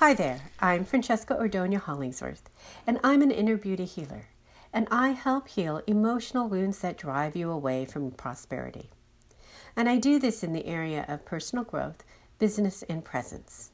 Hi 0.00 0.12
there, 0.12 0.42
I'm 0.60 0.84
Francesca 0.84 1.34
Ordonia 1.34 1.80
Hollingsworth, 1.80 2.50
and 2.86 3.00
I'm 3.02 3.22
an 3.22 3.30
inner 3.30 3.56
beauty 3.56 3.86
healer, 3.86 4.26
and 4.70 4.86
I 4.90 5.12
help 5.12 5.48
heal 5.48 5.80
emotional 5.86 6.50
wounds 6.50 6.80
that 6.80 6.98
drive 6.98 7.34
you 7.34 7.50
away 7.50 7.86
from 7.86 8.10
prosperity. 8.10 8.90
And 9.74 9.88
I 9.88 9.96
do 9.96 10.18
this 10.18 10.44
in 10.44 10.52
the 10.52 10.66
area 10.66 11.06
of 11.08 11.24
personal 11.24 11.64
growth, 11.64 12.04
business, 12.38 12.82
and 12.90 13.06
presence. 13.06 13.70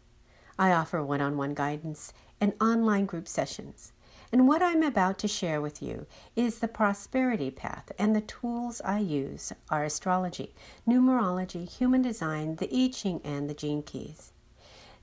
I 0.56 0.70
offer 0.70 1.02
one 1.02 1.20
on 1.20 1.36
one 1.36 1.54
guidance 1.54 2.12
and 2.40 2.52
online 2.60 3.06
group 3.06 3.26
sessions. 3.26 3.92
And 4.30 4.46
what 4.46 4.62
I'm 4.62 4.84
about 4.84 5.18
to 5.18 5.28
share 5.28 5.60
with 5.60 5.82
you 5.82 6.06
is 6.36 6.60
the 6.60 6.68
prosperity 6.68 7.50
path, 7.50 7.90
and 7.98 8.14
the 8.14 8.20
tools 8.20 8.80
I 8.84 9.00
use 9.00 9.52
are 9.70 9.82
astrology, 9.82 10.54
numerology, 10.86 11.68
human 11.68 12.00
design, 12.00 12.54
the 12.54 12.72
I 12.72 12.90
Ching, 12.92 13.20
and 13.24 13.50
the 13.50 13.54
gene 13.54 13.82
keys. 13.82 14.32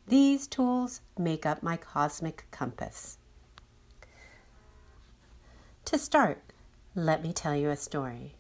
These 0.10 0.48
tools 0.48 1.02
make 1.20 1.46
up 1.46 1.62
my 1.62 1.78
cosmic 1.78 2.46
compass. 2.50 3.20
To 5.86 6.00
start, 6.00 6.42
let 6.96 7.22
me 7.22 7.32
tell 7.32 7.56
you 7.56 7.70
a 7.70 7.78
story. 7.78 8.34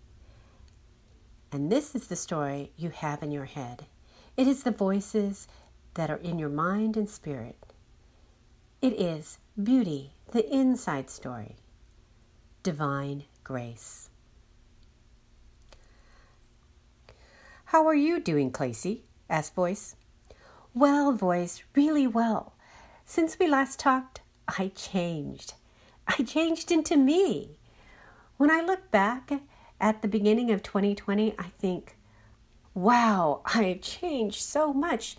And 1.52 1.72
this 1.72 1.94
is 1.94 2.08
the 2.08 2.16
story 2.16 2.72
you 2.76 2.90
have 2.90 3.22
in 3.22 3.30
your 3.30 3.46
head. 3.46 3.86
It 4.36 4.48
is 4.48 4.63
the 4.63 4.72
voices 4.72 5.48
that 5.94 6.10
are 6.10 6.18
in 6.18 6.40
your 6.40 6.50
mind 6.50 6.98
and 6.98 7.08
spirit. 7.08 7.58
It 8.82 8.94
is 8.94 9.38
beauty, 9.62 10.13
the 10.32 10.52
inside 10.52 11.12
story, 11.12 11.58
divine 12.63 13.26
grace. 13.44 14.10
How 17.65 17.86
are 17.86 17.93
you 17.93 18.20
doing, 18.20 18.52
Clacy? 18.52 19.02
asked 19.30 19.54
Voice. 19.54 19.96
Well, 20.73 21.12
voice, 21.13 21.63
really 21.75 22.05
well. 22.05 22.53
Since 23.03 23.39
we 23.39 23.48
last 23.48 23.79
talked, 23.79 24.21
I 24.48 24.71
changed. 24.75 25.53
I 26.07 26.23
changed 26.23 26.71
into 26.71 26.95
me. 26.95 27.57
When 28.37 28.51
I 28.51 28.62
look 28.62 28.91
back 28.91 29.31
at 29.81 30.01
the 30.01 30.07
beginning 30.07 30.51
of 30.51 30.62
2020, 30.62 31.34
I 31.40 31.47
think, 31.59 31.97
wow, 32.73 33.41
I've 33.45 33.81
changed 33.81 34.41
so 34.41 34.71
much, 34.71 35.17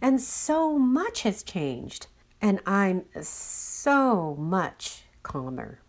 and 0.00 0.20
so 0.20 0.78
much 0.78 1.22
has 1.22 1.42
changed, 1.42 2.06
and 2.40 2.60
I'm 2.64 3.04
so 3.20 4.36
much 4.36 5.02
calmer. 5.22 5.80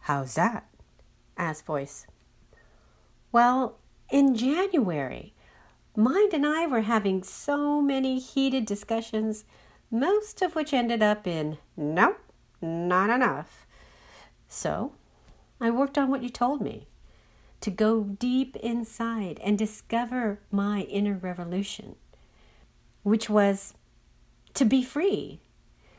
How's 0.00 0.34
that? 0.34 0.68
asked 1.36 1.66
Voice. 1.66 2.06
Well, 3.32 3.78
in 4.10 4.36
January, 4.36 5.33
Mind 5.96 6.34
and 6.34 6.44
I 6.44 6.66
were 6.66 6.82
having 6.82 7.22
so 7.22 7.80
many 7.80 8.18
heated 8.18 8.66
discussions, 8.66 9.44
most 9.92 10.42
of 10.42 10.56
which 10.56 10.72
ended 10.72 11.02
up 11.02 11.24
in 11.24 11.58
nope, 11.76 12.18
not 12.60 13.10
enough. 13.10 13.64
So 14.48 14.92
I 15.60 15.70
worked 15.70 15.96
on 15.96 16.10
what 16.10 16.24
you 16.24 16.30
told 16.30 16.60
me 16.60 16.88
to 17.60 17.70
go 17.70 18.02
deep 18.02 18.56
inside 18.56 19.38
and 19.44 19.56
discover 19.56 20.40
my 20.50 20.80
inner 20.82 21.14
revolution, 21.14 21.94
which 23.04 23.30
was 23.30 23.74
to 24.54 24.64
be 24.64 24.82
free, 24.82 25.40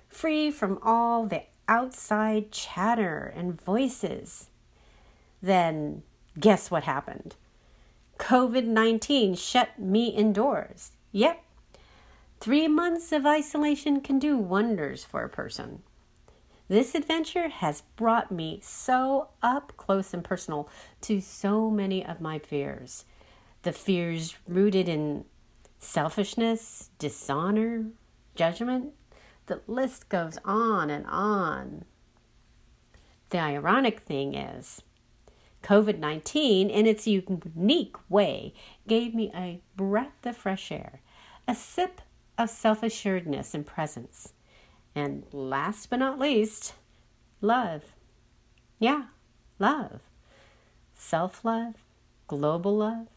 free 0.10 0.52
from 0.52 0.78
all 0.84 1.26
the 1.26 1.44
outside 1.70 2.52
chatter 2.52 3.34
and 3.34 3.60
voices. 3.62 4.50
Then 5.42 6.04
guess 6.38 6.70
what 6.70 6.84
happened? 6.84 7.36
COVID 8.18 8.66
19 8.66 9.36
shut 9.36 9.78
me 9.78 10.08
indoors. 10.08 10.92
Yep, 11.12 11.44
three 12.40 12.68
months 12.68 13.12
of 13.12 13.26
isolation 13.26 14.02
can 14.02 14.20
do 14.20 14.38
wonders 14.38 15.04
for 15.04 15.24
a 15.24 15.30
person. 15.30 15.84
This 16.68 16.96
adventure 16.96 17.50
has 17.50 17.84
brought 17.96 18.32
me 18.32 18.60
so 18.64 19.30
up 19.44 19.74
close 19.78 20.14
and 20.14 20.24
personal 20.24 20.68
to 21.02 21.22
so 21.22 21.70
many 21.70 22.04
of 22.04 22.20
my 22.20 22.40
fears. 22.40 23.06
The 23.62 23.72
fears 23.72 24.36
rooted 24.48 24.90
in 24.90 25.26
selfishness, 25.78 26.90
dishonor, 26.98 27.86
judgment. 28.34 28.94
The 29.46 29.62
list 29.68 30.10
goes 30.10 30.40
on 30.44 30.90
and 30.90 31.06
on. 31.06 31.86
The 33.30 33.40
ironic 33.40 34.02
thing 34.02 34.34
is, 34.34 34.82
COVID 35.66 35.98
19, 35.98 36.70
in 36.70 36.86
its 36.86 37.08
unique 37.08 37.96
way, 38.08 38.54
gave 38.88 39.16
me 39.16 39.32
a 39.34 39.62
breath 39.76 40.24
of 40.24 40.38
fresh 40.38 40.72
air, 40.72 41.02
a 41.48 41.56
sip 41.56 42.02
of 42.38 42.52
self 42.52 42.84
assuredness 42.84 43.56
and 43.56 43.66
presence. 43.66 44.34
And 44.94 45.24
last 45.32 45.90
but 45.90 45.98
not 45.98 46.20
least, 46.20 46.76
love. 47.42 47.96
Yeah, 48.78 49.06
love. 49.58 50.02
Self 50.94 51.44
love, 51.44 51.74
global 52.28 52.78
love, 52.78 53.08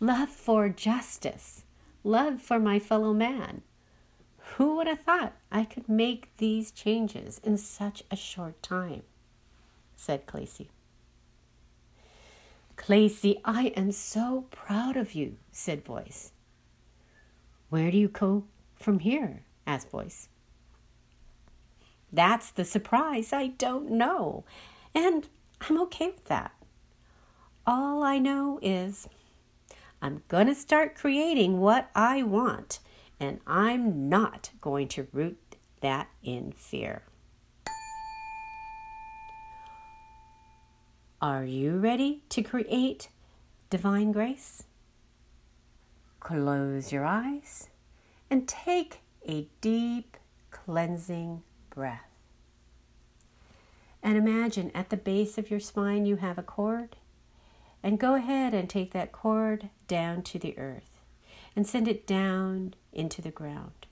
love 0.00 0.28
for 0.28 0.68
justice, 0.68 1.62
love 2.02 2.42
for 2.42 2.58
my 2.58 2.80
fellow 2.80 3.14
man. 3.14 3.62
Who 4.56 4.74
would 4.76 4.88
have 4.88 5.02
thought 5.02 5.36
I 5.52 5.64
could 5.64 5.88
make 5.88 6.36
these 6.38 6.72
changes 6.72 7.40
in 7.44 7.56
such 7.58 8.02
a 8.10 8.16
short 8.16 8.60
time? 8.60 9.04
said 9.94 10.26
Clacy. 10.26 10.66
Clacy, 12.76 13.40
I 13.44 13.68
am 13.76 13.90
so 13.90 14.46
proud 14.50 14.96
of 14.96 15.14
you, 15.14 15.36
said 15.50 15.84
Voice. 15.84 16.32
Where 17.68 17.90
do 17.90 17.98
you 17.98 18.08
go 18.08 18.44
from 18.76 19.00
here? 19.00 19.44
asked 19.66 19.90
Voice. 19.90 20.28
That's 22.12 22.50
the 22.50 22.64
surprise. 22.64 23.32
I 23.32 23.48
don't 23.48 23.90
know. 23.90 24.44
And 24.94 25.28
I'm 25.60 25.80
okay 25.82 26.08
with 26.08 26.26
that. 26.26 26.52
All 27.66 28.02
I 28.02 28.18
know 28.18 28.60
is 28.62 29.08
I'm 30.00 30.22
going 30.28 30.46
to 30.46 30.54
start 30.54 30.94
creating 30.94 31.58
what 31.58 31.90
I 31.94 32.22
want, 32.22 32.78
and 33.18 33.40
I'm 33.46 34.08
not 34.08 34.50
going 34.60 34.88
to 34.88 35.08
root 35.12 35.56
that 35.80 36.08
in 36.22 36.52
fear. 36.52 37.02
Are 41.22 41.44
you 41.44 41.78
ready 41.78 42.22
to 42.28 42.42
create 42.42 43.08
divine 43.70 44.12
grace? 44.12 44.64
Close 46.20 46.92
your 46.92 47.06
eyes 47.06 47.70
and 48.30 48.46
take 48.46 49.00
a 49.26 49.48
deep 49.62 50.18
cleansing 50.50 51.42
breath. 51.70 52.10
And 54.02 54.18
imagine 54.18 54.70
at 54.74 54.90
the 54.90 54.98
base 54.98 55.38
of 55.38 55.50
your 55.50 55.58
spine 55.58 56.04
you 56.04 56.16
have 56.16 56.36
a 56.36 56.42
cord. 56.42 56.96
And 57.82 57.98
go 57.98 58.14
ahead 58.14 58.52
and 58.52 58.68
take 58.68 58.92
that 58.92 59.12
cord 59.12 59.70
down 59.88 60.22
to 60.24 60.38
the 60.38 60.58
earth 60.58 61.00
and 61.54 61.66
send 61.66 61.88
it 61.88 62.06
down 62.06 62.74
into 62.92 63.22
the 63.22 63.30
ground. 63.30 63.85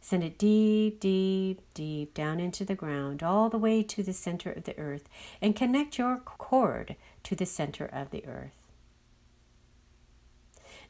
Send 0.00 0.22
it 0.22 0.38
deep, 0.38 1.00
deep, 1.00 1.60
deep 1.74 2.14
down 2.14 2.38
into 2.38 2.64
the 2.64 2.74
ground, 2.74 3.22
all 3.22 3.48
the 3.48 3.58
way 3.58 3.82
to 3.82 4.02
the 4.02 4.12
center 4.12 4.52
of 4.52 4.64
the 4.64 4.78
earth, 4.78 5.08
and 5.42 5.56
connect 5.56 5.98
your 5.98 6.18
cord 6.18 6.96
to 7.24 7.34
the 7.34 7.46
center 7.46 7.86
of 7.86 8.10
the 8.10 8.24
earth. 8.26 8.52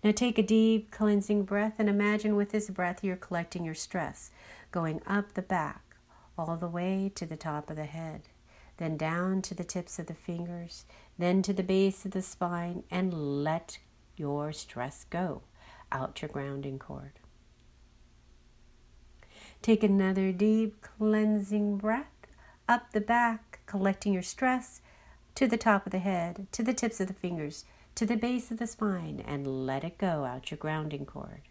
Now 0.05 0.12
take 0.12 0.39
a 0.39 0.43
deep 0.43 0.91
cleansing 0.91 1.44
breath 1.44 1.75
and 1.78 1.89
imagine 1.89 2.37
with 2.37 2.50
this 2.50 2.69
breath 2.69 3.03
you're 3.03 3.17
collecting 3.17 3.65
your 3.65 3.75
stress, 3.75 4.31
going 4.71 5.00
up 5.06 5.33
the 5.33 5.43
back, 5.43 5.97
all 6.37 6.56
the 6.56 6.69
way 6.69 7.11
to 7.15 7.25
the 7.25 7.37
top 7.37 7.71
of 7.71 7.77
the 7.77 7.87
head, 7.87 8.23
then 8.76 8.97
down 8.97 9.41
to 9.43 9.55
the 9.55 9.64
tips 9.64 9.99
of 9.99 10.06
the 10.06 10.14
fingers, 10.14 10.85
then 11.19 11.41
to 11.43 11.53
the 11.53 11.62
base 11.62 12.05
of 12.05 12.11
the 12.11 12.23
spine, 12.23 12.82
and 12.91 13.43
let 13.43 13.79
your 14.17 14.53
stress 14.53 15.06
go 15.08 15.43
out 15.91 16.20
your 16.20 16.29
grounding 16.29 16.79
cord. 16.79 17.12
Take 19.62 19.82
another 19.82 20.32
deep 20.32 20.81
cleansing 20.81 21.79
breath 21.79 22.06
up 22.69 22.93
the 22.93 23.00
back, 23.00 23.61
collecting 23.67 24.12
your 24.12 24.23
stress 24.23 24.81
to 25.35 25.47
the 25.47 25.56
top 25.56 25.87
of 25.87 25.93
the 25.93 25.99
head, 25.99 26.47
to 26.53 26.62
the 26.62 26.75
tips 26.75 27.00
of 27.00 27.08
the 27.08 27.14
fingers, 27.14 27.64
to 27.94 28.06
the 28.06 28.17
base 28.17 28.50
of 28.50 28.58
the 28.58 28.67
spine, 28.67 29.23
and 29.26 29.67
let 29.67 29.85
it 29.85 29.99
go 29.99 30.25
out 30.25 30.50
your 30.50 30.58
grounding 30.58 31.06
cord. 31.06 31.43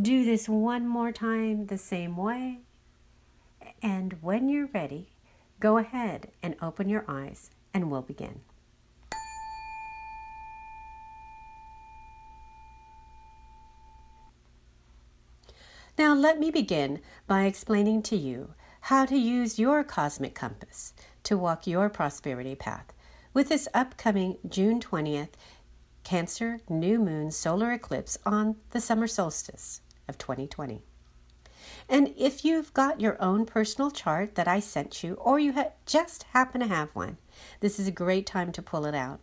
Do 0.00 0.24
this 0.24 0.48
one 0.48 0.86
more 0.86 1.12
time 1.12 1.66
the 1.66 1.78
same 1.78 2.16
way. 2.16 2.60
And 3.82 4.14
when 4.22 4.48
you're 4.48 4.68
ready, 4.72 5.08
go 5.60 5.76
ahead 5.76 6.30
and 6.42 6.56
open 6.62 6.88
your 6.88 7.04
eyes, 7.06 7.50
and 7.74 7.90
we'll 7.90 8.02
begin. 8.02 8.40
Now, 15.98 16.14
let 16.14 16.38
me 16.40 16.50
begin 16.50 17.00
by 17.26 17.44
explaining 17.44 18.02
to 18.04 18.16
you 18.16 18.54
how 18.82 19.04
to 19.04 19.16
use 19.16 19.58
your 19.58 19.84
cosmic 19.84 20.34
compass 20.34 20.94
to 21.24 21.36
walk 21.36 21.66
your 21.66 21.90
prosperity 21.90 22.54
path 22.54 22.92
with 23.34 23.50
this 23.50 23.68
upcoming 23.74 24.38
June 24.48 24.80
20th 24.80 25.34
Cancer 26.02 26.60
new 26.68 26.98
moon 26.98 27.30
solar 27.30 27.72
eclipse 27.72 28.18
on 28.24 28.56
the 28.70 28.80
summer 28.80 29.06
solstice 29.06 29.82
of 30.08 30.16
2020. 30.16 30.82
And 31.88 32.14
if 32.16 32.44
you've 32.44 32.72
got 32.72 33.00
your 33.00 33.20
own 33.22 33.44
personal 33.44 33.90
chart 33.90 34.34
that 34.34 34.48
I 34.48 34.60
sent 34.60 35.04
you, 35.04 35.14
or 35.14 35.38
you 35.38 35.52
ha- 35.52 35.72
just 35.84 36.24
happen 36.32 36.60
to 36.60 36.66
have 36.66 36.88
one, 36.94 37.18
this 37.60 37.78
is 37.78 37.86
a 37.86 37.92
great 37.92 38.26
time 38.26 38.50
to 38.52 38.62
pull 38.62 38.86
it 38.86 38.94
out. 38.94 39.20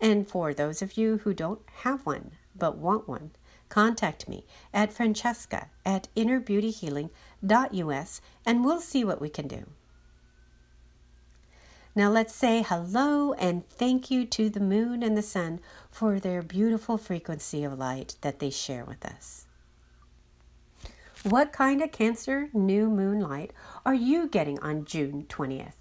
And 0.00 0.28
for 0.28 0.52
those 0.52 0.82
of 0.82 0.96
you 0.98 1.18
who 1.18 1.32
don't 1.32 1.62
have 1.82 2.04
one 2.04 2.32
but 2.54 2.76
want 2.76 3.08
one, 3.08 3.30
contact 3.70 4.28
me 4.28 4.44
at 4.74 4.92
francesca 4.92 5.68
at 5.86 6.08
innerbeautyhealing.us 6.14 8.20
and 8.44 8.64
we'll 8.64 8.80
see 8.80 9.04
what 9.04 9.20
we 9.20 9.30
can 9.30 9.48
do. 9.48 9.64
Now 11.94 12.10
let's 12.10 12.34
say 12.34 12.62
hello 12.62 13.32
and 13.32 13.66
thank 13.68 14.10
you 14.10 14.26
to 14.26 14.50
the 14.50 14.60
moon 14.60 15.02
and 15.02 15.16
the 15.16 15.22
sun 15.22 15.60
for 15.90 16.20
their 16.20 16.42
beautiful 16.42 16.98
frequency 16.98 17.64
of 17.64 17.78
light 17.78 18.16
that 18.20 18.38
they 18.38 18.50
share 18.50 18.84
with 18.84 19.04
us. 19.04 19.46
What 21.22 21.52
kind 21.52 21.82
of 21.82 21.92
Cancer 21.92 22.48
new 22.54 22.88
moon 22.88 23.20
light 23.20 23.52
are 23.84 23.94
you 23.94 24.28
getting 24.28 24.58
on 24.60 24.84
June 24.84 25.26
20th? 25.28 25.74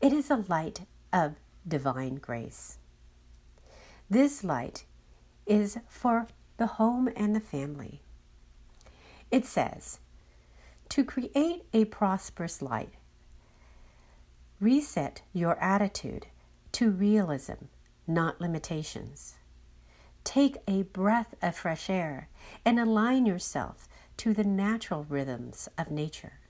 It 0.00 0.12
is 0.12 0.30
a 0.30 0.44
light 0.48 0.82
of 1.12 1.34
divine 1.66 2.16
grace. 2.16 2.78
This 4.08 4.42
light 4.42 4.84
is 5.46 5.78
for 5.88 6.28
the 6.60 6.76
home 6.76 7.08
and 7.16 7.34
the 7.34 7.40
family. 7.40 8.02
It 9.30 9.46
says, 9.46 9.98
to 10.90 11.02
create 11.02 11.62
a 11.72 11.86
prosperous 11.86 12.60
light, 12.60 12.92
reset 14.60 15.22
your 15.32 15.58
attitude 15.58 16.26
to 16.72 16.90
realism, 16.90 17.64
not 18.06 18.42
limitations. 18.42 19.36
Take 20.22 20.58
a 20.68 20.82
breath 20.82 21.34
of 21.40 21.56
fresh 21.56 21.88
air 21.88 22.28
and 22.62 22.78
align 22.78 23.24
yourself 23.24 23.88
to 24.18 24.34
the 24.34 24.44
natural 24.44 25.06
rhythms 25.08 25.66
of 25.78 25.90
nature. 25.90 26.40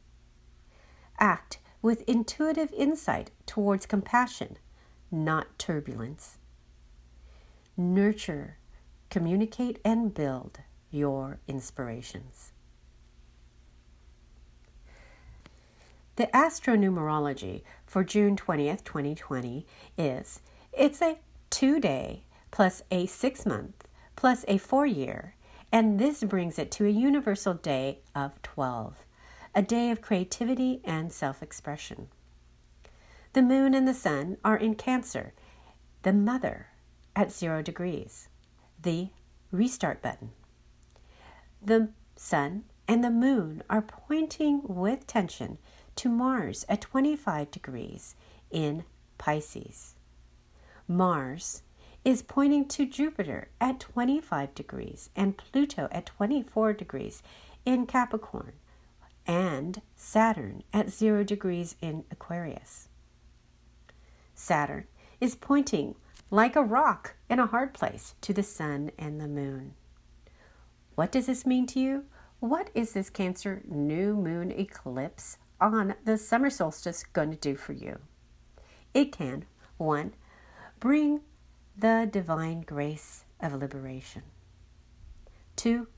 Act 1.21 1.59
with 1.83 2.03
intuitive 2.09 2.73
insight 2.73 3.31
towards 3.47 3.87
compassion, 3.87 4.57
not 5.13 5.57
turbulence. 5.57 6.39
Nurture, 7.77 8.57
communicate, 9.11 9.79
and 9.85 10.15
build 10.15 10.61
your 10.91 11.41
inspirations. 11.47 12.53
The 16.17 16.27
astronumerology 16.29 17.63
for 17.87 18.05
June 18.05 18.37
20th, 18.37 18.85
2020 18.85 19.67
is 19.97 20.41
it's 20.73 21.03
a 21.03 21.19
two 21.51 21.81
day 21.81 22.25
plus 22.51 22.83
a 22.91 23.07
six 23.07 23.47
month 23.47 23.87
plus 24.17 24.45
a 24.49 24.59
four 24.59 24.87
year, 24.87 25.35
and 25.73 25.99
this 25.99 26.23
brings 26.25 26.59
it 26.59 26.71
to 26.73 26.87
a 26.87 26.91
universal 26.91 27.55
day 27.55 28.01
of 28.15 28.41
12, 28.43 29.07
a 29.55 29.63
day 29.63 29.91
of 29.91 30.03
creativity 30.03 30.81
and 30.85 31.13
self 31.13 31.43
expression. 31.43 32.09
The 33.33 33.43
moon 33.43 33.75
and 33.75 33.87
the 33.87 33.95
sun 33.95 34.37
are 34.45 34.57
in 34.57 34.75
Cancer, 34.75 35.33
the 36.03 36.13
mother 36.13 36.67
at 37.15 37.33
zero 37.33 37.63
degrees, 37.63 38.29
the 38.83 39.09
restart 39.51 40.03
button. 40.03 40.31
The 41.63 41.91
sun 42.17 42.65
and 42.89 43.05
the 43.05 43.11
moon 43.11 43.63
are 43.69 43.83
pointing 43.83 44.63
with 44.65 45.07
tension 45.07 45.59
to 45.97 46.09
Mars 46.09 46.65
at 46.69 46.81
25 46.81 47.51
degrees 47.51 48.15
in 48.51 48.85
Pisces. 49.19 49.95
Mars 50.89 51.63
is 52.05 52.23
pointing 52.23 52.67
to 52.67 52.87
Jupiter 52.87 53.49
at 53.61 53.81
25 53.81 54.55
degrees 54.55 55.11
and 55.15 55.37
Pluto 55.37 55.89
at 55.93 56.07
24 56.07 56.73
degrees 56.73 57.23
in 57.65 57.87
Capricorn 57.87 58.55
and 59.27 59.83
Saturn 59.95 60.63
at 60.73 60.89
0 60.89 61.25
degrees 61.25 61.77
in 61.81 62.05
Aquarius. 62.11 62.89
Saturn 64.35 64.85
is 65.21 65.35
pointing 65.35 65.95
like 66.31 66.55
a 66.55 66.63
rock 66.63 67.17
in 67.29 67.41
a 67.41 67.47
hard 67.47 67.75
place 67.75 68.15
to 68.21 68.33
the 68.33 68.43
sun 68.43 68.93
and 68.99 69.21
the 69.21 69.27
moon. 69.27 69.75
What 70.95 71.11
does 71.11 71.27
this 71.27 71.45
mean 71.45 71.67
to 71.69 71.81
you? 71.81 72.05
What 72.39 72.71
is 72.75 72.93
this 72.93 73.11
Cancer 73.11 73.63
new 73.67 74.15
moon 74.15 74.51
eclipse 74.53 75.39
on 75.61 75.95
the 76.05 76.17
summer 76.17 76.49
solstice 76.49 77.05
going 77.05 77.31
to 77.31 77.37
do 77.37 77.57
for 77.57 77.73
you? 77.73 77.99
It 78.95 79.13
can, 79.13 79.45
one, 79.77 80.15
bring 80.79 81.21
the 81.77 82.09
divine 82.11 82.63
grace 82.63 83.25
of 83.41 83.55
liberation. 83.55 84.23
Two, 85.57 85.89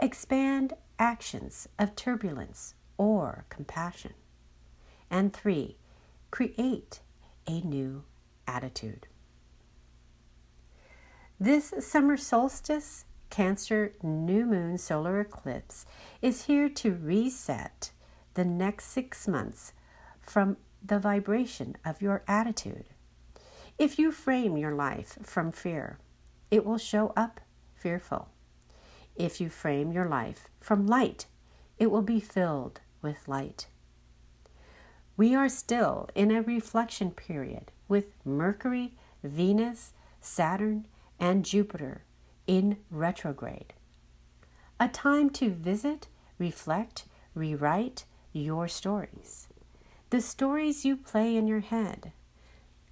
expand 0.00 0.74
actions 0.98 1.68
of 1.78 1.94
turbulence 1.94 2.74
or 2.96 3.44
compassion. 3.48 4.14
And 5.10 5.32
three, 5.32 5.78
create 6.30 7.00
a 7.46 7.60
new 7.60 8.04
attitude. 8.46 9.06
This 11.40 11.72
summer 11.78 12.16
solstice, 12.16 13.04
Cancer 13.30 13.92
new 14.02 14.44
moon 14.44 14.76
solar 14.76 15.20
eclipse, 15.20 15.86
is 16.20 16.46
here 16.46 16.68
to 16.70 16.94
reset 16.94 17.92
the 18.34 18.44
next 18.44 18.86
six 18.86 19.28
months 19.28 19.72
from 20.20 20.56
the 20.84 20.98
vibration 20.98 21.76
of 21.84 22.02
your 22.02 22.24
attitude. 22.26 22.86
If 23.78 24.00
you 24.00 24.10
frame 24.10 24.56
your 24.56 24.74
life 24.74 25.16
from 25.22 25.52
fear, 25.52 25.98
it 26.50 26.66
will 26.66 26.78
show 26.78 27.12
up 27.16 27.40
fearful. 27.76 28.30
If 29.14 29.40
you 29.40 29.48
frame 29.48 29.92
your 29.92 30.06
life 30.06 30.48
from 30.58 30.88
light, 30.88 31.26
it 31.78 31.92
will 31.92 32.02
be 32.02 32.18
filled 32.18 32.80
with 33.00 33.28
light. 33.28 33.68
We 35.16 35.36
are 35.36 35.48
still 35.48 36.08
in 36.16 36.32
a 36.32 36.42
reflection 36.42 37.12
period 37.12 37.70
with 37.86 38.06
Mercury, 38.24 38.94
Venus, 39.22 39.92
Saturn, 40.20 40.86
and 41.18 41.44
Jupiter 41.44 42.04
in 42.46 42.78
retrograde. 42.90 43.74
A 44.80 44.88
time 44.88 45.30
to 45.30 45.50
visit, 45.50 46.08
reflect, 46.38 47.04
rewrite, 47.34 48.04
your 48.32 48.68
stories, 48.68 49.48
the 50.10 50.20
stories 50.20 50.84
you 50.84 50.96
play 50.96 51.36
in 51.36 51.46
your 51.46 51.60
head, 51.60 52.12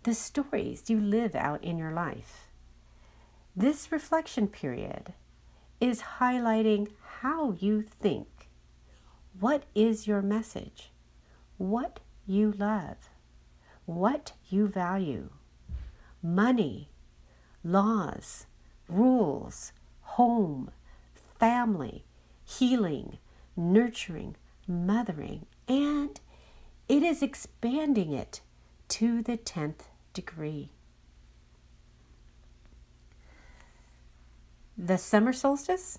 the 0.02 0.14
stories 0.14 0.88
you 0.88 1.00
live 1.00 1.35
out 1.35 1.62
in 1.62 1.78
your 1.78 1.92
life. 1.92 2.49
This 3.54 3.90
reflection 3.90 4.49
period 4.49 5.14
is 5.80 6.18
highlighting 6.18 6.88
how 7.21 7.52
you 7.59 7.83
think. 7.83 8.49
What 9.38 9.64
is 9.75 10.06
your 10.06 10.23
message? 10.23 10.90
What 11.59 12.00
you 12.26 12.52
love? 12.52 13.09
What 13.85 14.33
you 14.49 14.66
value? 14.66 15.30
Money, 16.23 16.90
laws, 17.66 18.46
rules, 18.88 19.73
home, 20.02 20.70
family, 21.38 22.04
healing, 22.44 23.18
nurturing, 23.56 24.37
mothering, 24.68 25.46
and 25.66 26.20
it 26.88 27.02
is 27.02 27.23
expanding 27.23 28.12
it 28.12 28.40
to 28.88 29.20
the 29.20 29.37
10th 29.37 29.87
degree. 30.12 30.70
The 34.78 34.99
summer 34.99 35.32
solstice 35.32 35.99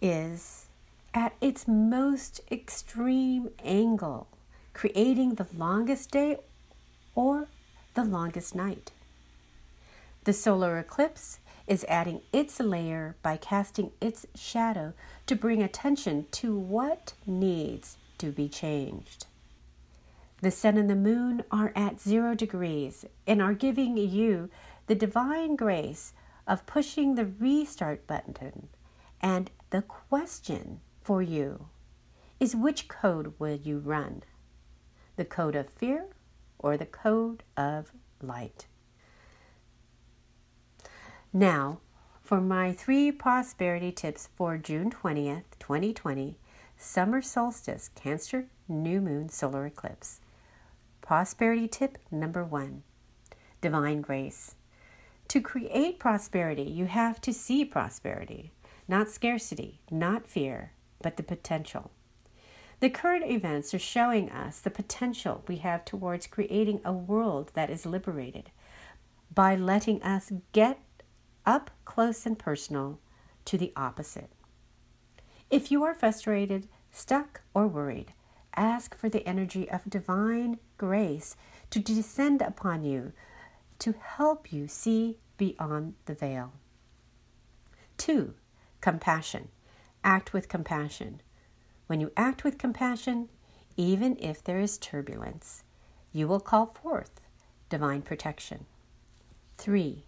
is 0.00 0.66
at 1.12 1.34
its 1.40 1.66
most 1.66 2.42
extreme 2.52 3.48
angle, 3.64 4.28
creating 4.72 5.34
the 5.34 5.46
longest 5.56 6.12
day 6.12 6.36
or 7.16 7.48
the 7.94 8.04
longest 8.04 8.54
night. 8.54 8.92
The 10.28 10.34
solar 10.34 10.76
eclipse 10.78 11.38
is 11.66 11.86
adding 11.88 12.20
its 12.34 12.60
layer 12.60 13.16
by 13.22 13.38
casting 13.38 13.92
its 13.98 14.26
shadow 14.34 14.92
to 15.24 15.34
bring 15.34 15.62
attention 15.62 16.26
to 16.32 16.54
what 16.54 17.14
needs 17.24 17.96
to 18.18 18.30
be 18.30 18.46
changed. 18.46 19.24
The 20.42 20.50
sun 20.50 20.76
and 20.76 20.90
the 20.90 20.94
moon 20.94 21.44
are 21.50 21.72
at 21.74 21.98
zero 21.98 22.34
degrees 22.34 23.06
and 23.26 23.40
are 23.40 23.54
giving 23.54 23.96
you 23.96 24.50
the 24.86 24.94
divine 24.94 25.56
grace 25.56 26.12
of 26.46 26.66
pushing 26.66 27.14
the 27.14 27.24
restart 27.24 28.06
button. 28.06 28.68
And 29.22 29.50
the 29.70 29.80
question 29.80 30.82
for 31.00 31.22
you 31.22 31.68
is 32.38 32.54
which 32.54 32.86
code 32.86 33.32
will 33.38 33.56
you 33.56 33.78
run? 33.78 34.24
The 35.16 35.24
code 35.24 35.56
of 35.56 35.70
fear 35.70 36.08
or 36.58 36.76
the 36.76 36.84
code 36.84 37.44
of 37.56 37.92
light? 38.20 38.66
Now, 41.32 41.80
for 42.22 42.40
my 42.40 42.72
three 42.72 43.12
prosperity 43.12 43.92
tips 43.92 44.30
for 44.34 44.56
June 44.56 44.90
20th, 44.90 45.44
2020, 45.58 46.38
summer 46.78 47.20
solstice, 47.20 47.90
Cancer 47.94 48.46
new 48.66 49.00
moon 49.00 49.28
solar 49.28 49.66
eclipse. 49.66 50.20
Prosperity 51.02 51.68
tip 51.68 51.98
number 52.10 52.42
one 52.42 52.82
divine 53.60 54.00
grace. 54.00 54.54
To 55.28 55.40
create 55.42 55.98
prosperity, 55.98 56.62
you 56.62 56.86
have 56.86 57.20
to 57.22 57.34
see 57.34 57.64
prosperity, 57.64 58.52
not 58.86 59.10
scarcity, 59.10 59.80
not 59.90 60.26
fear, 60.26 60.72
but 61.02 61.18
the 61.18 61.22
potential. 61.22 61.90
The 62.80 62.88
current 62.88 63.30
events 63.30 63.74
are 63.74 63.78
showing 63.78 64.30
us 64.30 64.60
the 64.60 64.70
potential 64.70 65.44
we 65.46 65.56
have 65.56 65.84
towards 65.84 66.26
creating 66.26 66.80
a 66.84 66.92
world 66.92 67.50
that 67.54 67.68
is 67.68 67.84
liberated 67.84 68.50
by 69.34 69.56
letting 69.56 70.02
us 70.02 70.32
get 70.52 70.78
up 71.48 71.70
close 71.86 72.26
and 72.26 72.38
personal 72.38 73.00
to 73.46 73.56
the 73.56 73.72
opposite. 73.74 74.30
If 75.48 75.72
you 75.72 75.82
are 75.82 75.94
frustrated, 75.94 76.68
stuck, 76.92 77.40
or 77.54 77.66
worried, 77.66 78.12
ask 78.54 78.94
for 78.94 79.08
the 79.08 79.26
energy 79.26 79.68
of 79.70 79.88
divine 79.88 80.58
grace 80.76 81.36
to 81.70 81.78
descend 81.80 82.42
upon 82.42 82.84
you 82.84 83.12
to 83.78 83.94
help 83.98 84.52
you 84.52 84.68
see 84.68 85.16
beyond 85.38 85.94
the 86.04 86.12
veil. 86.12 86.52
Two, 87.96 88.34
compassion. 88.82 89.48
Act 90.04 90.34
with 90.34 90.50
compassion. 90.50 91.22
When 91.86 91.98
you 91.98 92.12
act 92.14 92.44
with 92.44 92.58
compassion, 92.58 93.30
even 93.74 94.18
if 94.20 94.44
there 94.44 94.60
is 94.60 94.76
turbulence, 94.76 95.64
you 96.12 96.28
will 96.28 96.40
call 96.40 96.66
forth 96.66 97.22
divine 97.70 98.02
protection. 98.02 98.66
Three, 99.56 100.04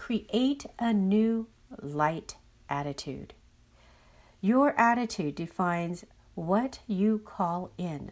create 0.00 0.64
a 0.78 0.94
new 0.94 1.46
light 1.82 2.36
attitude. 2.70 3.34
Your 4.40 4.74
attitude 4.80 5.34
defines 5.34 6.06
what 6.34 6.78
you 6.86 7.18
call 7.18 7.70
in. 7.76 8.10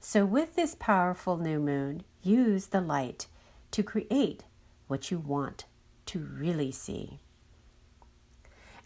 So, 0.00 0.26
with 0.26 0.54
this 0.54 0.76
powerful 0.78 1.38
new 1.38 1.58
moon, 1.58 2.04
use 2.22 2.66
the 2.66 2.82
light 2.82 3.26
to 3.70 3.82
create 3.82 4.44
what 4.86 5.10
you 5.10 5.18
want 5.18 5.64
to 6.06 6.18
really 6.18 6.70
see. 6.70 7.20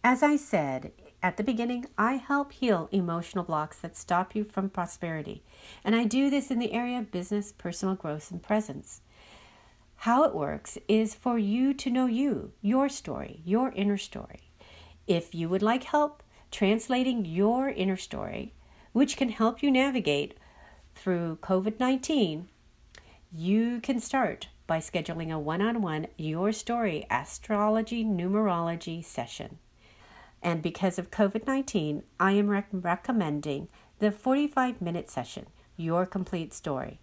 As 0.04 0.22
I 0.22 0.36
said 0.36 0.92
at 1.24 1.36
the 1.36 1.42
beginning, 1.42 1.86
I 1.98 2.14
help 2.14 2.52
heal 2.52 2.88
emotional 2.92 3.42
blocks 3.42 3.80
that 3.80 3.96
stop 3.96 4.36
you 4.36 4.44
from 4.44 4.70
prosperity. 4.70 5.42
And 5.82 5.96
I 5.96 6.04
do 6.04 6.30
this 6.30 6.52
in 6.52 6.60
the 6.60 6.72
area 6.72 7.00
of 7.00 7.10
business, 7.10 7.50
personal 7.50 7.96
growth, 7.96 8.30
and 8.30 8.40
presence. 8.40 9.00
How 9.96 10.24
it 10.24 10.34
works 10.34 10.78
is 10.86 11.14
for 11.14 11.38
you 11.38 11.72
to 11.74 11.90
know 11.90 12.06
you, 12.06 12.52
your 12.60 12.88
story, 12.88 13.40
your 13.44 13.72
inner 13.72 13.96
story. 13.96 14.50
If 15.06 15.34
you 15.34 15.48
would 15.48 15.62
like 15.62 15.84
help 15.84 16.22
translating 16.50 17.24
your 17.24 17.68
inner 17.68 17.96
story, 17.96 18.54
which 18.92 19.16
can 19.16 19.30
help 19.30 19.62
you 19.62 19.70
navigate 19.70 20.38
through 20.94 21.38
COVID 21.42 21.80
19, 21.80 22.48
you 23.32 23.80
can 23.80 23.98
start 23.98 24.48
by 24.66 24.78
scheduling 24.78 25.32
a 25.32 25.38
one 25.38 25.60
on 25.60 25.82
one 25.82 26.06
Your 26.16 26.52
Story 26.52 27.06
astrology 27.10 28.04
numerology 28.04 29.04
session. 29.04 29.58
And 30.42 30.62
because 30.62 30.98
of 30.98 31.10
COVID 31.10 31.46
19, 31.46 32.02
I 32.20 32.32
am 32.32 32.48
rec- 32.48 32.68
recommending 32.70 33.68
the 33.98 34.12
45 34.12 34.80
minute 34.80 35.10
session, 35.10 35.46
Your 35.76 36.06
Complete 36.06 36.52
Story, 36.52 37.00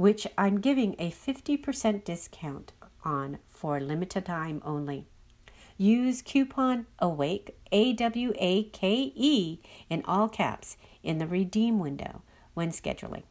which 0.00 0.26
I'm 0.38 0.62
giving 0.62 0.94
a 0.98 1.10
50% 1.10 2.04
discount 2.04 2.72
on 3.04 3.36
for 3.46 3.78
limited 3.78 4.24
time 4.24 4.62
only. 4.64 5.04
Use 5.76 6.22
coupon 6.22 6.86
AWAKE, 7.02 7.50
A 7.70 7.92
W 7.92 8.32
A 8.38 8.62
K 8.64 9.12
E, 9.14 9.58
in 9.90 10.02
all 10.06 10.30
caps 10.30 10.78
in 11.02 11.18
the 11.18 11.26
redeem 11.26 11.78
window 11.78 12.22
when 12.54 12.70
scheduling. 12.70 13.24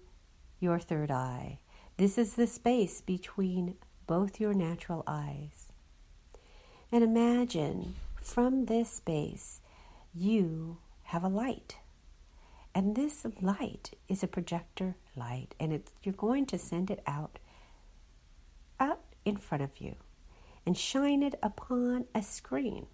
your 0.60 0.78
third 0.78 1.10
eye. 1.10 1.58
This 1.96 2.16
is 2.16 2.34
the 2.34 2.46
space 2.46 3.00
between 3.00 3.74
both 4.06 4.40
your 4.40 4.54
natural 4.54 5.02
eyes. 5.06 5.68
And 6.90 7.04
imagine 7.04 7.96
from 8.22 8.66
this 8.66 8.90
space 8.90 9.60
you 10.14 10.78
have 11.04 11.24
a 11.24 11.28
light 11.28 11.76
and 12.78 12.94
this 12.94 13.26
light 13.40 13.90
is 14.08 14.22
a 14.22 14.28
projector 14.28 14.94
light, 15.16 15.54
and 15.58 15.82
you're 16.04 16.14
going 16.14 16.46
to 16.46 16.58
send 16.58 16.92
it 16.92 17.02
out, 17.08 17.40
out 18.78 19.00
in 19.24 19.36
front 19.36 19.64
of 19.64 19.70
you, 19.80 19.96
and 20.68 20.76
shine 20.76 21.22
it 21.22 21.34
upon 21.42 22.04
a 22.14 22.20
screen. 22.20 22.86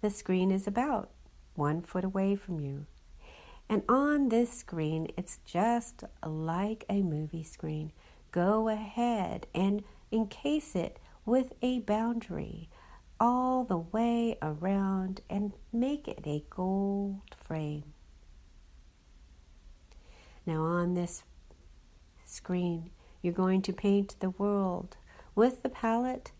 The 0.00 0.10
screen 0.10 0.50
is 0.50 0.66
about 0.66 1.10
one 1.54 1.82
foot 1.82 2.02
away 2.02 2.34
from 2.34 2.58
you. 2.58 2.86
And 3.68 3.84
on 3.88 4.28
this 4.28 4.50
screen, 4.50 5.06
it's 5.16 5.38
just 5.44 6.02
like 6.26 6.84
a 6.90 7.02
movie 7.02 7.44
screen. 7.44 7.92
Go 8.32 8.68
ahead 8.68 9.46
and 9.54 9.84
encase 10.10 10.74
it 10.74 10.98
with 11.24 11.52
a 11.62 11.78
boundary 11.78 12.68
all 13.20 13.62
the 13.62 13.78
way 13.78 14.36
around 14.42 15.20
and 15.30 15.52
make 15.72 16.08
it 16.08 16.26
a 16.26 16.42
gold 16.50 17.20
frame. 17.36 17.92
Now, 20.44 20.62
on 20.62 20.94
this 20.94 21.22
screen, 22.24 22.90
you're 23.22 23.32
going 23.32 23.62
to 23.62 23.72
paint 23.72 24.16
the 24.18 24.30
world 24.30 24.96
with 25.36 25.62
the 25.62 25.68
palette 25.68 26.32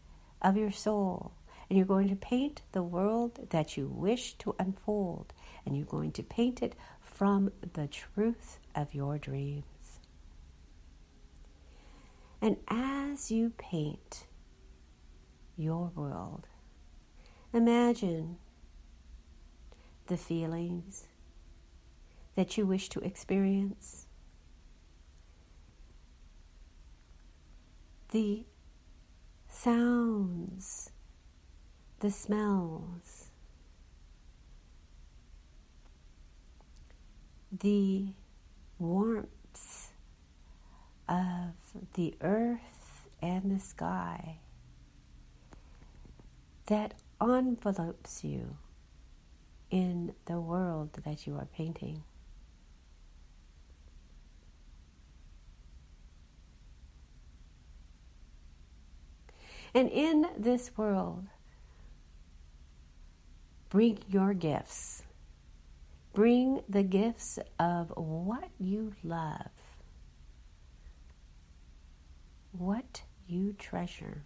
of 0.42 0.56
your 0.56 0.72
soul. 0.72 1.32
And 1.68 1.76
you're 1.76 1.86
going 1.86 2.08
to 2.08 2.16
paint 2.16 2.62
the 2.72 2.82
world 2.82 3.48
that 3.50 3.76
you 3.76 3.86
wish 3.86 4.34
to 4.34 4.54
unfold. 4.58 5.32
And 5.64 5.76
you're 5.76 5.86
going 5.86 6.12
to 6.12 6.22
paint 6.22 6.62
it 6.62 6.74
from 7.00 7.52
the 7.74 7.86
truth 7.86 8.58
of 8.74 8.94
your 8.94 9.18
dreams. 9.18 9.64
And 12.42 12.56
as 12.68 13.30
you 13.30 13.50
paint 13.58 14.26
your 15.56 15.92
world, 15.94 16.48
imagine 17.52 18.38
the 20.06 20.16
feelings, 20.16 21.06
that 22.34 22.56
you 22.56 22.66
wish 22.66 22.88
to 22.88 23.00
experience. 23.00 24.06
The 28.10 28.44
sounds, 29.50 30.90
the 32.00 32.10
smells, 32.10 33.30
the 37.52 38.06
warmth 38.78 39.92
of 41.08 41.52
the 41.94 42.14
earth 42.20 43.08
and 43.20 43.50
the 43.50 43.60
sky 43.60 44.38
that 46.66 46.94
envelopes 47.20 48.24
you 48.24 48.56
in 49.70 50.14
the 50.26 50.40
world 50.40 50.90
that 51.04 51.26
you 51.26 51.34
are 51.34 51.48
painting. 51.52 52.02
And 59.74 59.88
in 59.88 60.26
this 60.36 60.72
world, 60.76 61.26
bring 63.68 63.98
your 64.08 64.34
gifts. 64.34 65.02
Bring 66.12 66.62
the 66.68 66.82
gifts 66.82 67.38
of 67.58 67.92
what 67.96 68.48
you 68.58 68.94
love, 69.04 69.50
what 72.50 73.02
you 73.28 73.52
treasure. 73.52 74.24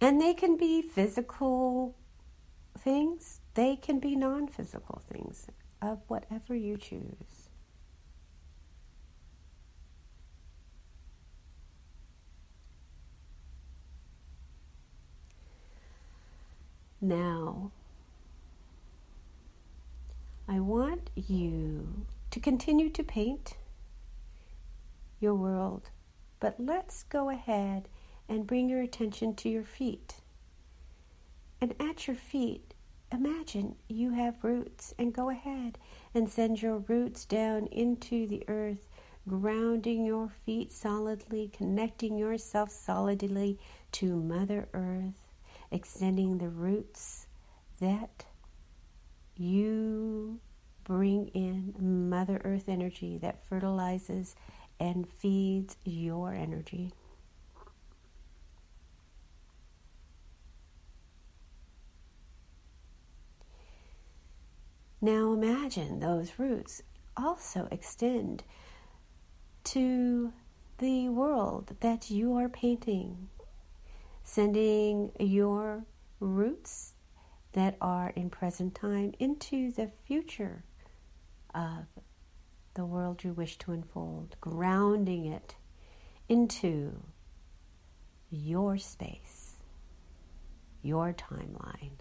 And 0.00 0.20
they 0.20 0.34
can 0.34 0.56
be 0.56 0.82
physical 0.82 1.96
things, 2.78 3.40
they 3.54 3.76
can 3.76 3.98
be 3.98 4.16
non 4.16 4.48
physical 4.48 5.02
things 5.10 5.46
of 5.80 6.00
whatever 6.08 6.54
you 6.54 6.76
choose. 6.76 7.41
Now, 17.04 17.72
I 20.46 20.60
want 20.60 21.10
you 21.16 22.06
to 22.30 22.38
continue 22.38 22.90
to 22.90 23.02
paint 23.02 23.56
your 25.18 25.34
world, 25.34 25.90
but 26.38 26.54
let's 26.60 27.02
go 27.02 27.28
ahead 27.28 27.88
and 28.28 28.46
bring 28.46 28.68
your 28.68 28.80
attention 28.80 29.34
to 29.34 29.48
your 29.48 29.64
feet. 29.64 30.20
And 31.60 31.74
at 31.80 32.06
your 32.06 32.14
feet, 32.14 32.72
imagine 33.10 33.74
you 33.88 34.12
have 34.12 34.44
roots 34.44 34.94
and 34.96 35.12
go 35.12 35.28
ahead 35.28 35.78
and 36.14 36.30
send 36.30 36.62
your 36.62 36.78
roots 36.78 37.24
down 37.24 37.66
into 37.66 38.28
the 38.28 38.44
earth, 38.46 38.88
grounding 39.28 40.06
your 40.06 40.30
feet 40.46 40.70
solidly, 40.70 41.50
connecting 41.52 42.16
yourself 42.16 42.70
solidly 42.70 43.58
to 43.90 44.14
Mother 44.14 44.68
Earth, 44.72 45.21
extending 45.72 46.38
the 46.38 46.48
roots 46.48 47.26
that 47.80 48.26
you 49.36 50.40
bring 50.84 51.28
in 51.28 51.74
Mother 51.78 52.40
Earth 52.44 52.68
energy 52.68 53.18
that 53.18 53.46
fertilizes 53.46 54.34
and 54.78 55.08
feeds 55.08 55.76
your 55.84 56.34
energy. 56.34 56.92
Now 65.00 65.32
imagine 65.32 65.98
those 65.98 66.38
roots 66.38 66.82
also 67.16 67.66
extend 67.72 68.44
to 69.64 70.32
the 70.78 71.08
world 71.08 71.76
that 71.80 72.10
you 72.10 72.34
are 72.36 72.48
painting, 72.48 73.28
sending 74.32 75.12
your 75.20 75.84
roots 76.18 76.94
that 77.52 77.76
are 77.82 78.14
in 78.16 78.30
present 78.30 78.74
time 78.74 79.12
into 79.18 79.70
the 79.72 79.90
future 80.06 80.64
of 81.54 81.84
the 82.72 82.84
world 82.86 83.22
you 83.22 83.34
wish 83.34 83.58
to 83.58 83.72
unfold, 83.72 84.34
grounding 84.40 85.26
it 85.26 85.54
into 86.30 87.02
your 88.30 88.78
space, 88.78 89.56
your 90.80 91.12
timeline. 91.12 91.98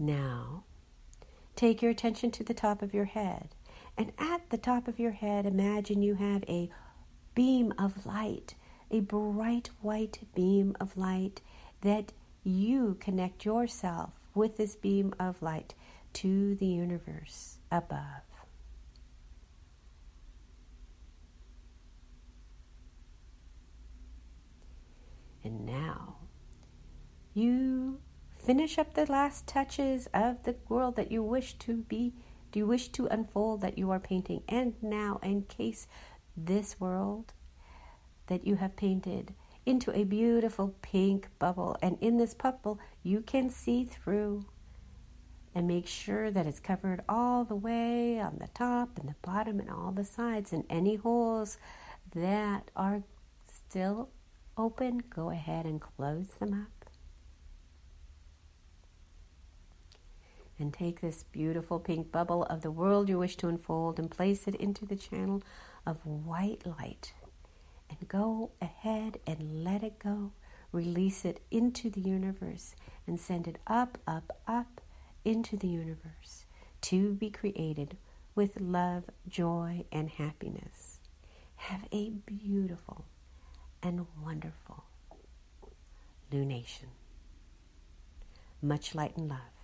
Now, 0.00 0.64
take 1.56 1.82
your 1.82 1.90
attention 1.90 2.30
to 2.30 2.42
the 2.42 2.54
top 2.54 2.80
of 2.80 2.94
your 2.94 3.04
head. 3.04 3.50
And 3.98 4.12
at 4.18 4.48
the 4.48 4.56
top 4.56 4.88
of 4.88 4.98
your 4.98 5.10
head, 5.10 5.44
imagine 5.44 6.00
you 6.00 6.14
have 6.14 6.42
a 6.48 6.70
beam 7.34 7.74
of 7.78 8.06
light, 8.06 8.54
a 8.90 9.00
bright 9.00 9.68
white 9.82 10.20
beam 10.34 10.74
of 10.80 10.96
light 10.96 11.42
that 11.82 12.12
you 12.42 12.96
connect 12.98 13.44
yourself 13.44 14.12
with 14.34 14.56
this 14.56 14.74
beam 14.74 15.12
of 15.20 15.42
light 15.42 15.74
to 16.14 16.54
the 16.54 16.64
universe 16.66 17.58
above. 17.70 18.22
And 25.44 25.66
now 25.66 26.16
you 27.34 28.00
Finish 28.50 28.78
up 28.78 28.94
the 28.94 29.06
last 29.06 29.46
touches 29.46 30.08
of 30.12 30.42
the 30.42 30.56
world 30.68 30.96
that 30.96 31.12
you 31.12 31.22
wish 31.22 31.52
to 31.60 31.76
be, 31.76 32.14
do 32.50 32.58
you 32.58 32.66
wish 32.66 32.88
to 32.88 33.06
unfold 33.06 33.60
that 33.60 33.78
you 33.78 33.92
are 33.92 34.00
painting. 34.00 34.42
And 34.48 34.74
now 34.82 35.20
encase 35.22 35.86
this 36.36 36.80
world 36.80 37.32
that 38.26 38.44
you 38.44 38.56
have 38.56 38.74
painted 38.74 39.34
into 39.64 39.96
a 39.96 40.02
beautiful 40.02 40.74
pink 40.82 41.28
bubble. 41.38 41.76
And 41.80 41.96
in 42.00 42.16
this 42.16 42.34
bubble, 42.34 42.80
you 43.04 43.20
can 43.20 43.50
see 43.50 43.84
through 43.84 44.46
and 45.54 45.68
make 45.68 45.86
sure 45.86 46.32
that 46.32 46.44
it's 46.48 46.58
covered 46.58 47.04
all 47.08 47.44
the 47.44 47.54
way 47.54 48.18
on 48.18 48.38
the 48.40 48.48
top 48.48 48.98
and 48.98 49.10
the 49.10 49.14
bottom 49.22 49.60
and 49.60 49.70
all 49.70 49.92
the 49.92 50.02
sides. 50.02 50.52
And 50.52 50.64
any 50.68 50.96
holes 50.96 51.56
that 52.16 52.72
are 52.74 53.04
still 53.46 54.08
open, 54.58 55.04
go 55.08 55.30
ahead 55.30 55.66
and 55.66 55.80
close 55.80 56.30
them 56.40 56.52
up. 56.52 56.79
And 60.60 60.72
take 60.72 61.00
this 61.00 61.24
beautiful 61.24 61.80
pink 61.80 62.12
bubble 62.12 62.44
of 62.44 62.62
the 62.62 62.70
world 62.70 63.08
you 63.08 63.18
wish 63.18 63.36
to 63.36 63.48
unfold 63.48 63.98
and 63.98 64.10
place 64.10 64.46
it 64.46 64.54
into 64.56 64.84
the 64.84 64.96
channel 64.96 65.42
of 65.86 66.04
white 66.04 66.66
light. 66.66 67.12
And 67.88 68.08
go 68.08 68.52
ahead 68.60 69.18
and 69.26 69.64
let 69.64 69.82
it 69.82 69.98
go. 69.98 70.32
Release 70.72 71.24
it 71.24 71.40
into 71.50 71.90
the 71.90 72.00
universe 72.00 72.76
and 73.06 73.18
send 73.18 73.48
it 73.48 73.58
up, 73.66 73.98
up, 74.06 74.40
up 74.46 74.80
into 75.24 75.56
the 75.56 75.66
universe 75.68 76.44
to 76.82 77.14
be 77.14 77.30
created 77.30 77.96
with 78.34 78.60
love, 78.60 79.04
joy, 79.28 79.84
and 79.90 80.08
happiness. 80.10 81.00
Have 81.56 81.86
a 81.92 82.10
beautiful 82.10 83.04
and 83.82 84.06
wonderful 84.22 84.84
lunation. 86.32 86.90
Much 88.62 88.94
light 88.94 89.16
and 89.16 89.28
love. 89.28 89.59